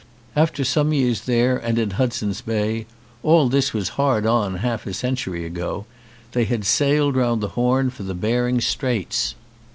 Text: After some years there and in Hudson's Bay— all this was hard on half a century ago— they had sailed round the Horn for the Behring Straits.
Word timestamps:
After 0.35 0.63
some 0.63 0.93
years 0.93 1.21
there 1.25 1.57
and 1.59 1.77
in 1.77 1.91
Hudson's 1.91 2.41
Bay— 2.41 2.87
all 3.21 3.47
this 3.49 3.71
was 3.71 3.89
hard 4.01 4.25
on 4.25 4.55
half 4.55 4.87
a 4.87 4.95
century 4.95 5.45
ago— 5.45 5.85
they 6.31 6.45
had 6.45 6.65
sailed 6.65 7.15
round 7.15 7.39
the 7.39 7.49
Horn 7.49 7.91
for 7.91 8.01
the 8.01 8.15
Behring 8.15 8.61
Straits. 8.61 9.35